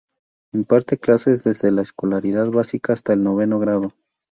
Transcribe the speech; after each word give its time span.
Imparte 0.51 0.97
clases 0.97 1.43
desde 1.43 1.69
la 1.69 1.83
escolaridad 1.83 2.49
básica 2.49 2.91
hasta 2.91 3.13
el 3.13 3.23
noveno 3.23 3.59
grado. 3.59 3.91